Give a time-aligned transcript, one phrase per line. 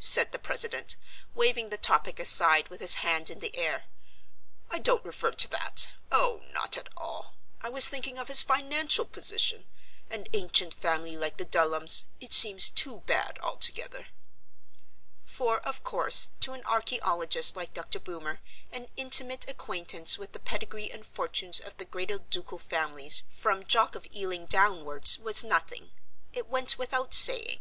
[0.00, 0.96] said the president,
[1.34, 3.84] waving the topic aside with his hand in the air;
[4.70, 5.92] "I don't refer to that.
[6.10, 7.34] Oh, not at all.
[7.60, 9.66] I was thinking of his financial position
[10.08, 14.06] an ancient family like the Dulhams; it seems too bad altogether."
[15.26, 18.00] For, of course, to an archaeologist like Dr.
[18.00, 18.40] Boomer
[18.70, 23.94] an intimate acquaintance with the pedigree and fortunes of the greater ducal families from Jock
[23.94, 25.90] of Ealing downwards was nothing.
[26.32, 27.60] It went without saying.